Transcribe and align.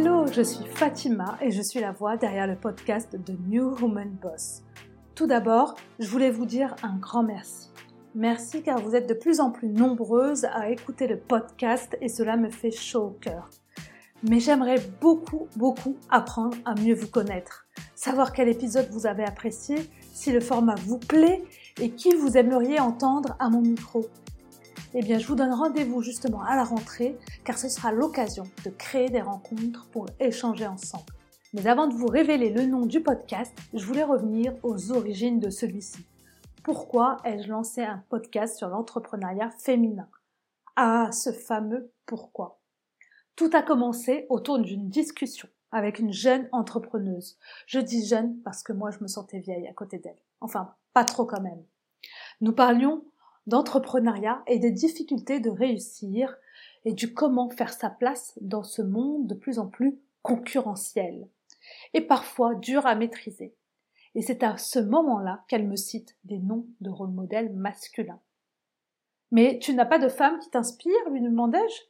Hello, 0.00 0.28
je 0.28 0.42
suis 0.42 0.64
Fatima 0.64 1.36
et 1.40 1.50
je 1.50 1.60
suis 1.60 1.80
la 1.80 1.90
voix 1.90 2.16
derrière 2.16 2.46
le 2.46 2.54
podcast 2.54 3.16
de 3.16 3.36
New 3.48 3.74
Woman 3.80 4.16
Boss. 4.22 4.62
Tout 5.16 5.26
d'abord, 5.26 5.74
je 5.98 6.06
voulais 6.06 6.30
vous 6.30 6.46
dire 6.46 6.76
un 6.84 6.96
grand 6.98 7.24
merci. 7.24 7.70
Merci 8.14 8.62
car 8.62 8.80
vous 8.80 8.94
êtes 8.94 9.08
de 9.08 9.14
plus 9.14 9.40
en 9.40 9.50
plus 9.50 9.66
nombreuses 9.66 10.44
à 10.44 10.70
écouter 10.70 11.08
le 11.08 11.18
podcast 11.18 11.98
et 12.00 12.08
cela 12.08 12.36
me 12.36 12.48
fait 12.48 12.70
chaud 12.70 13.06
au 13.06 13.18
cœur. 13.20 13.50
Mais 14.22 14.38
j'aimerais 14.38 14.80
beaucoup, 15.00 15.48
beaucoup 15.56 15.96
apprendre 16.10 16.56
à 16.64 16.76
mieux 16.76 16.94
vous 16.94 17.08
connaître, 17.08 17.66
savoir 17.96 18.32
quel 18.32 18.48
épisode 18.48 18.86
vous 18.92 19.08
avez 19.08 19.24
apprécié, 19.24 19.78
si 20.12 20.30
le 20.30 20.38
format 20.38 20.76
vous 20.76 20.98
plaît 20.98 21.42
et 21.80 21.90
qui 21.90 22.14
vous 22.14 22.36
aimeriez 22.36 22.78
entendre 22.78 23.34
à 23.40 23.50
mon 23.50 23.62
micro 23.62 24.06
eh 24.94 25.02
bien, 25.02 25.18
je 25.18 25.26
vous 25.26 25.34
donne 25.34 25.52
rendez-vous 25.52 26.02
justement 26.02 26.42
à 26.42 26.56
la 26.56 26.64
rentrée, 26.64 27.16
car 27.44 27.58
ce 27.58 27.68
sera 27.68 27.92
l'occasion 27.92 28.44
de 28.64 28.70
créer 28.70 29.10
des 29.10 29.20
rencontres 29.20 29.86
pour 29.92 30.06
échanger 30.18 30.66
ensemble. 30.66 31.12
Mais 31.52 31.66
avant 31.66 31.88
de 31.88 31.94
vous 31.94 32.06
révéler 32.06 32.50
le 32.50 32.64
nom 32.64 32.86
du 32.86 33.02
podcast, 33.02 33.54
je 33.74 33.84
voulais 33.84 34.02
revenir 34.02 34.54
aux 34.62 34.92
origines 34.92 35.40
de 35.40 35.50
celui-ci. 35.50 36.06
Pourquoi 36.62 37.18
ai-je 37.24 37.48
lancé 37.48 37.82
un 37.82 38.02
podcast 38.08 38.56
sur 38.56 38.68
l'entrepreneuriat 38.68 39.50
féminin? 39.58 40.08
Ah, 40.76 41.10
ce 41.12 41.32
fameux 41.32 41.92
pourquoi. 42.06 42.60
Tout 43.36 43.50
a 43.52 43.62
commencé 43.62 44.26
autour 44.30 44.58
d'une 44.58 44.88
discussion 44.88 45.48
avec 45.70 45.98
une 45.98 46.12
jeune 46.12 46.48
entrepreneuse. 46.52 47.38
Je 47.66 47.78
dis 47.78 48.06
jeune 48.06 48.40
parce 48.42 48.62
que 48.62 48.72
moi 48.72 48.90
je 48.90 48.98
me 49.00 49.08
sentais 49.08 49.38
vieille 49.38 49.68
à 49.68 49.72
côté 49.74 49.98
d'elle. 49.98 50.18
Enfin, 50.40 50.74
pas 50.94 51.04
trop 51.04 51.26
quand 51.26 51.40
même. 51.40 51.62
Nous 52.40 52.52
parlions 52.52 53.04
d'entrepreneuriat 53.48 54.42
et 54.46 54.58
des 54.58 54.70
difficultés 54.70 55.40
de 55.40 55.50
réussir 55.50 56.36
et 56.84 56.92
du 56.92 57.14
comment 57.14 57.50
faire 57.50 57.72
sa 57.72 57.90
place 57.90 58.38
dans 58.40 58.62
ce 58.62 58.82
monde 58.82 59.26
de 59.26 59.34
plus 59.34 59.58
en 59.58 59.66
plus 59.66 59.98
concurrentiel 60.22 61.26
et 61.94 62.02
parfois 62.02 62.54
dur 62.54 62.86
à 62.86 62.94
maîtriser. 62.94 63.54
Et 64.14 64.22
c'est 64.22 64.42
à 64.42 64.58
ce 64.58 64.78
moment-là 64.78 65.44
qu'elle 65.48 65.66
me 65.66 65.76
cite 65.76 66.16
des 66.24 66.38
noms 66.38 66.66
de 66.80 66.90
rôle 66.90 67.10
modèles 67.10 67.52
masculins. 67.54 68.20
Mais 69.30 69.58
tu 69.60 69.74
n'as 69.74 69.86
pas 69.86 69.98
de 69.98 70.08
femme 70.08 70.38
qui 70.38 70.50
t'inspire, 70.50 71.10
lui 71.10 71.20
demandai-je? 71.20 71.82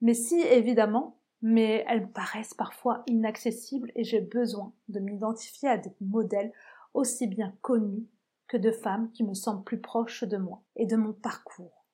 Mais 0.00 0.14
si, 0.14 0.40
évidemment, 0.40 1.18
mais 1.42 1.84
elles 1.88 2.02
me 2.02 2.12
paraissent 2.12 2.54
parfois 2.54 3.02
inaccessibles 3.06 3.92
et 3.94 4.04
j'ai 4.04 4.20
besoin 4.20 4.72
de 4.88 5.00
m'identifier 5.00 5.68
à 5.68 5.78
des 5.78 5.92
modèles 6.00 6.52
aussi 6.94 7.26
bien 7.26 7.54
connus 7.60 8.06
que 8.48 8.56
de 8.56 8.70
femmes 8.70 9.10
qui 9.12 9.24
me 9.24 9.34
semblent 9.34 9.64
plus 9.64 9.80
proches 9.80 10.24
de 10.24 10.36
moi 10.36 10.62
et 10.76 10.86
de 10.86 10.96
mon 10.96 11.12
parcours. 11.12 11.84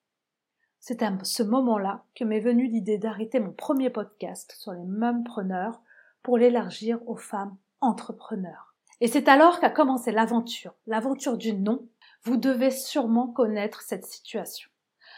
C'est 0.79 1.01
à 1.01 1.17
ce 1.23 1.43
moment-là 1.43 2.03
que 2.13 2.25
m'est 2.25 2.39
venue 2.39 2.67
l'idée 2.67 2.97
d'arrêter 2.97 3.39
mon 3.39 3.53
premier 3.53 3.89
podcast 3.89 4.53
sur 4.57 4.73
les 4.73 4.83
preneurs 5.23 5.81
pour 6.21 6.37
l'élargir 6.37 6.99
aux 7.07 7.15
femmes 7.15 7.57
entrepreneurs. 7.79 8.75
Et 8.99 9.07
c'est 9.07 9.27
alors 9.27 9.59
qu'a 9.59 9.69
commencé 9.69 10.11
l'aventure, 10.11 10.73
l'aventure 10.87 11.37
du 11.37 11.53
nom. 11.53 11.87
Vous 12.23 12.37
devez 12.37 12.71
sûrement 12.71 13.27
connaître 13.27 13.81
cette 13.81 14.05
situation. 14.05 14.69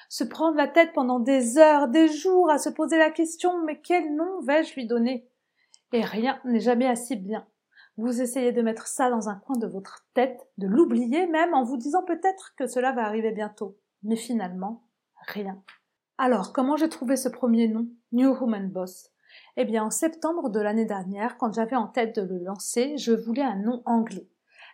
Se 0.09 0.23
prendre 0.23 0.57
la 0.57 0.67
tête 0.67 0.93
pendant 0.93 1.19
des 1.19 1.57
heures, 1.57 1.87
des 1.87 2.07
jours 2.07 2.49
à 2.49 2.57
se 2.57 2.69
poser 2.69 2.97
la 2.97 3.11
question 3.11 3.63
mais 3.63 3.79
quel 3.81 4.15
nom 4.15 4.41
vais-je 4.41 4.75
lui 4.75 4.85
donner? 4.85 5.27
Et 5.93 6.01
rien 6.01 6.39
n'est 6.45 6.59
jamais 6.59 6.87
assez 6.87 7.15
bien. 7.15 7.47
Vous 7.97 8.21
essayez 8.21 8.51
de 8.51 8.61
mettre 8.61 8.87
ça 8.87 9.09
dans 9.09 9.29
un 9.29 9.35
coin 9.35 9.57
de 9.57 9.67
votre 9.67 10.05
tête, 10.13 10.47
de 10.57 10.67
l'oublier 10.67 11.27
même 11.27 11.53
en 11.53 11.63
vous 11.63 11.77
disant 11.77 12.03
peut-être 12.03 12.53
que 12.57 12.67
cela 12.67 12.91
va 12.91 13.05
arriver 13.05 13.31
bientôt. 13.31 13.77
Mais 14.03 14.17
finalement, 14.17 14.83
rien. 15.27 15.61
Alors, 16.17 16.53
comment 16.53 16.75
j'ai 16.75 16.89
trouvé 16.89 17.15
ce 17.15 17.29
premier 17.29 17.67
nom, 17.67 17.87
New 18.11 18.35
Human 18.35 18.69
Boss? 18.69 19.11
Eh 19.57 19.65
bien, 19.65 19.83
en 19.83 19.91
septembre 19.91 20.49
de 20.49 20.59
l'année 20.59 20.85
dernière, 20.85 21.37
quand 21.37 21.53
j'avais 21.53 21.75
en 21.75 21.87
tête 21.87 22.19
de 22.19 22.35
le 22.35 22.43
lancer, 22.43 22.97
je 22.97 23.13
voulais 23.13 23.41
un 23.43 23.55
nom 23.55 23.81
anglais. 23.85 24.27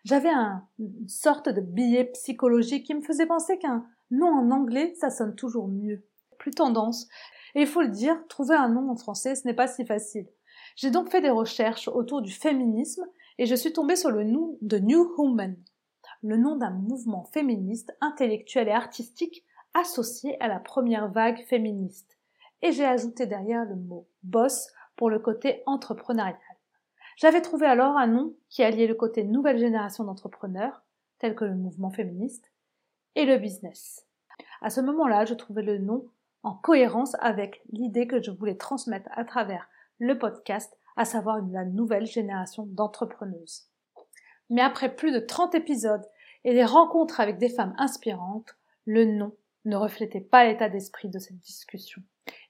J'avais 0.04 0.30
un, 0.30 0.68
une 0.80 1.08
sorte 1.08 1.50
de 1.50 1.62
billet 1.62 2.06
psychologique 2.06 2.86
qui 2.86 2.96
me 2.96 3.02
faisait 3.02 3.28
penser 3.28 3.60
qu'un 3.60 3.86
nom 4.10 4.28
en 4.28 4.52
anglais, 4.52 4.94
ça 5.00 5.10
sonne 5.10 5.36
toujours 5.36 5.68
mieux. 5.68 6.04
Plus 6.40 6.52
tendance. 6.52 7.08
Et 7.54 7.62
il 7.62 7.68
faut 7.68 7.82
le 7.82 7.90
dire, 7.90 8.16
trouver 8.28 8.56
un 8.56 8.70
nom 8.70 8.90
en 8.90 8.96
français, 8.96 9.36
ce 9.36 9.48
n'est 9.48 9.54
pas 9.54 9.68
si 9.68 9.86
facile. 9.86 10.28
J'ai 10.76 10.92
donc 10.92 11.10
fait 11.10 11.22
des 11.22 11.30
recherches 11.30 11.88
autour 11.88 12.22
du 12.22 12.32
féminisme 12.32 13.06
et 13.38 13.46
je 13.46 13.56
suis 13.56 13.74
tombée 13.74 13.96
sur 13.96 14.12
le 14.12 14.24
nom 14.24 14.58
de 14.62 14.78
New 14.78 15.14
Woman, 15.18 15.56
le 16.24 16.38
nom 16.38 16.56
d'un 16.56 16.72
mouvement 16.72 17.24
féministe 17.26 17.96
intellectuel 18.02 18.68
et 18.68 18.72
artistique 18.72 19.44
associé 19.74 20.42
à 20.42 20.48
la 20.48 20.60
première 20.60 21.10
vague 21.12 21.42
féministe. 21.46 22.18
Et 22.62 22.72
j'ai 22.72 22.86
ajouté 22.86 23.26
derrière 23.26 23.66
le 23.66 23.76
mot 23.76 24.08
boss 24.24 24.68
pour 24.96 25.10
le 25.10 25.20
côté 25.20 25.64
entrepreneurial. 25.66 26.38
J'avais 27.18 27.42
trouvé 27.42 27.66
alors 27.66 27.98
un 27.98 28.08
nom 28.08 28.34
qui 28.50 28.64
alliait 28.64 28.88
le 28.88 28.96
côté 28.96 29.24
nouvelle 29.24 29.58
génération 29.58 30.04
d'entrepreneurs, 30.04 30.84
tel 31.20 31.36
que 31.36 31.46
le 31.46 31.56
mouvement 31.56 31.92
féministe, 31.92 32.52
et 33.16 33.26
le 33.26 33.38
business. 33.38 34.06
À 34.62 34.70
ce 34.70 34.82
moment-là, 34.82 35.26
je 35.26 35.34
trouvais 35.34 35.64
le 35.64 35.78
nom 35.78 36.08
en 36.44 36.54
cohérence 36.54 37.16
avec 37.20 37.62
l'idée 37.72 38.08
que 38.08 38.22
je 38.22 38.32
voulais 38.32 38.56
transmettre 38.56 39.10
à 39.14 39.26
travers 39.26 39.68
le 40.02 40.18
podcast, 40.18 40.76
à 40.98 41.06
savoir 41.06 41.38
la 41.52 41.64
nouvelle 41.64 42.08
génération 42.08 42.66
d'entrepreneuses. 42.66 43.68
Mais 44.50 44.62
après 44.62 44.96
plus 44.96 45.12
de 45.12 45.20
30 45.20 45.54
épisodes 45.54 46.04
et 46.44 46.54
des 46.54 46.66
rencontres 46.66 47.20
avec 47.20 47.38
des 47.38 47.50
femmes 47.50 47.76
inspirantes, 47.78 48.58
le 48.86 49.06
nom 49.06 49.36
ne 49.66 49.76
reflétait 49.76 50.20
pas 50.20 50.44
l'état 50.44 50.70
d'esprit 50.70 51.10
de 51.10 51.20
cette 51.20 51.38
discussion. 51.38 52.02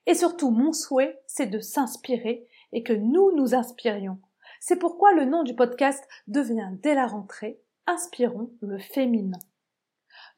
Et 0.06 0.14
surtout, 0.14 0.50
mon 0.50 0.72
souhait, 0.72 1.22
c'est 1.28 1.48
de 1.48 1.60
s'inspirer 1.60 2.48
et 2.72 2.84
que 2.84 2.94
nous 2.94 3.36
nous 3.36 3.54
inspirions. 3.54 4.20
C'est 4.62 4.80
pourquoi 4.80 5.14
le 5.14 5.26
nom 5.26 5.44
du 5.44 5.54
podcast 5.54 6.08
devient 6.28 6.70
dès 6.82 6.96
la 6.96 7.06
rentrée 7.06 7.60
Inspirons 7.86 8.52
le 8.62 8.80
féminin. 8.80 9.40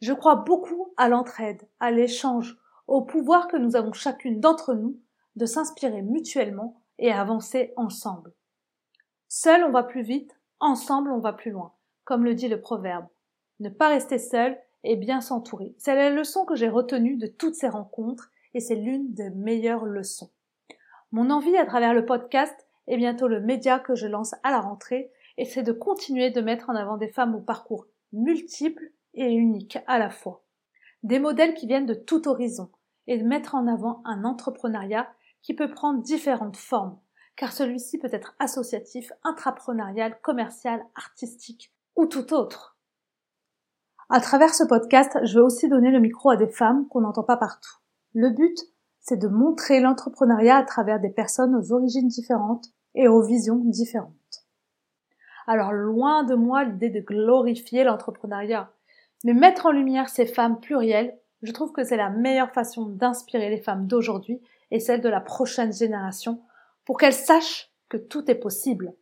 Je 0.01 0.13
crois 0.13 0.37
beaucoup 0.37 0.95
à 0.97 1.09
l'entraide, 1.09 1.61
à 1.79 1.91
l'échange, 1.91 2.57
au 2.87 3.03
pouvoir 3.03 3.47
que 3.47 3.57
nous 3.57 3.75
avons 3.75 3.93
chacune 3.93 4.39
d'entre 4.39 4.73
nous 4.73 4.99
de 5.35 5.45
s'inspirer 5.45 6.01
mutuellement 6.01 6.82
et 6.99 7.11
avancer 7.11 7.73
ensemble. 7.75 8.33
Seul 9.27 9.63
on 9.63 9.71
va 9.71 9.83
plus 9.83 10.03
vite, 10.03 10.37
ensemble 10.59 11.11
on 11.11 11.19
va 11.19 11.33
plus 11.33 11.51
loin, 11.51 11.73
comme 12.03 12.23
le 12.23 12.35
dit 12.35 12.47
le 12.47 12.61
proverbe. 12.61 13.07
Ne 13.59 13.69
pas 13.69 13.89
rester 13.89 14.17
seul 14.17 14.57
et 14.83 14.95
bien 14.95 15.21
s'entourer. 15.21 15.73
C'est 15.77 15.95
la 15.95 16.09
leçon 16.09 16.45
que 16.45 16.55
j'ai 16.55 16.69
retenue 16.69 17.17
de 17.17 17.27
toutes 17.27 17.55
ces 17.55 17.69
rencontres 17.69 18.31
et 18.53 18.59
c'est 18.59 18.75
l'une 18.75 19.13
des 19.13 19.29
meilleures 19.29 19.85
leçons. 19.85 20.31
Mon 21.11 21.29
envie 21.29 21.57
à 21.57 21.65
travers 21.65 21.93
le 21.93 22.05
podcast 22.05 22.67
est 22.87 22.97
bientôt 22.97 23.27
le 23.27 23.39
média 23.39 23.79
que 23.79 23.95
je 23.95 24.07
lance 24.07 24.35
à 24.43 24.51
la 24.51 24.59
rentrée 24.59 25.11
et 25.37 25.45
c'est 25.45 25.63
de 25.63 25.71
continuer 25.71 26.29
de 26.29 26.41
mettre 26.41 26.69
en 26.69 26.75
avant 26.75 26.97
des 26.97 27.07
femmes 27.07 27.35
au 27.35 27.41
parcours 27.41 27.87
multiples 28.11 28.91
et 29.13 29.31
uniques 29.31 29.79
à 29.87 29.97
la 29.97 30.09
fois. 30.09 30.43
Des 31.01 31.19
modèles 31.19 31.53
qui 31.53 31.67
viennent 31.67 31.85
de 31.85 31.93
tout 31.93 32.27
horizon 32.27 32.69
et 33.07 33.17
de 33.17 33.23
mettre 33.23 33.55
en 33.55 33.67
avant 33.67 34.01
un 34.05 34.23
entrepreneuriat 34.23 35.07
qui 35.43 35.53
peut 35.53 35.69
prendre 35.69 36.01
différentes 36.01 36.57
formes, 36.57 36.97
car 37.35 37.51
celui-ci 37.51 37.99
peut 37.99 38.09
être 38.11 38.35
associatif, 38.39 39.11
intrapreneurial, 39.23 40.19
commercial, 40.21 40.83
artistique 40.95 41.71
ou 41.95 42.05
tout 42.07 42.33
autre. 42.33 42.77
À 44.09 44.19
travers 44.19 44.53
ce 44.53 44.63
podcast, 44.63 45.19
je 45.23 45.37
veux 45.37 45.43
aussi 45.43 45.69
donner 45.69 45.91
le 45.91 45.99
micro 45.99 46.29
à 46.29 46.37
des 46.37 46.47
femmes 46.47 46.87
qu'on 46.87 47.01
n'entend 47.01 47.23
pas 47.23 47.37
partout. 47.37 47.77
Le 48.13 48.29
but, 48.29 48.57
c'est 48.99 49.17
de 49.17 49.27
montrer 49.27 49.79
l'entrepreneuriat 49.79 50.57
à 50.57 50.63
travers 50.63 50.99
des 50.99 51.09
personnes 51.09 51.55
aux 51.55 51.73
origines 51.73 52.07
différentes 52.07 52.67
et 52.95 53.07
aux 53.07 53.21
visions 53.21 53.61
différentes. 53.65 54.13
Alors 55.45 55.73
loin 55.73 56.23
de 56.23 56.35
moi 56.35 56.63
l'idée 56.63 56.89
de 56.89 57.01
glorifier 57.01 57.83
l'entrepreneuriat, 57.83 58.71
mais 59.25 59.33
mettre 59.33 59.65
en 59.65 59.71
lumière 59.71 60.09
ces 60.09 60.25
femmes 60.25 60.59
plurielles, 60.59 61.17
je 61.41 61.51
trouve 61.51 61.73
que 61.73 61.83
c'est 61.83 61.97
la 61.97 62.09
meilleure 62.09 62.51
façon 62.51 62.85
d'inspirer 62.85 63.49
les 63.49 63.61
femmes 63.61 63.87
d'aujourd'hui 63.87 64.41
et 64.73 64.79
celle 64.79 64.99
de 64.99 65.07
la 65.07 65.21
prochaine 65.21 65.71
génération 65.71 66.41
pour 66.83 66.97
qu'elles 66.97 67.13
sachent 67.13 67.71
que 67.87 67.95
tout 67.95 68.29
est 68.29 68.35
possible. 68.35 68.93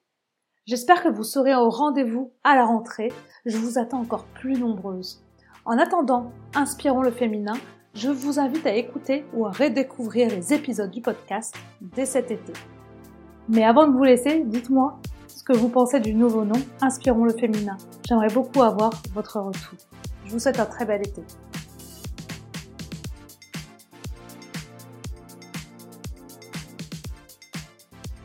J'espère 0.66 1.02
que 1.02 1.10
vous 1.10 1.24
serez 1.24 1.56
au 1.56 1.70
rendez-vous 1.70 2.34
à 2.44 2.56
la 2.56 2.66
rentrée. 2.66 3.12
Je 3.46 3.58
vous 3.58 3.80
attends 3.80 4.02
encore 4.02 4.26
plus 4.26 4.60
nombreuses. 4.60 5.24
En 5.66 5.80
attendant, 5.80 6.32
inspirons 6.54 7.02
le 7.02 7.10
féminin. 7.10 7.56
Je 7.96 8.10
vous 8.10 8.38
invite 8.38 8.66
à 8.68 8.76
écouter 8.76 9.26
ou 9.34 9.48
à 9.48 9.52
redécouvrir 9.52 10.30
les 10.30 10.54
épisodes 10.54 10.92
du 10.92 11.02
podcast 11.02 11.56
dès 11.82 12.06
cet 12.06 12.32
été. 12.32 12.54
Mais 13.50 13.64
avant 13.64 13.88
de 13.88 13.94
vous 13.94 14.04
laisser, 14.04 14.44
dites-moi 14.46 15.00
ce 15.28 15.44
que 15.44 15.54
vous 15.54 15.70
pensez 15.70 16.00
du 16.00 16.14
nouveau 16.14 16.44
nom 16.44 16.60
Inspirons 16.82 17.26
le 17.26 17.34
féminin. 17.34 17.78
J'aimerais 18.08 18.34
beaucoup 18.34 18.62
avoir 18.62 18.92
votre 19.14 19.40
retour. 19.40 19.78
Je 20.26 20.32
vous 20.32 20.40
souhaite 20.40 20.60
un 20.60 20.66
très 20.66 20.86
bel 20.86 21.02
été. 21.02 21.24